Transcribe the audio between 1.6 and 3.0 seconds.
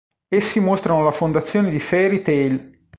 di Fairy Tail.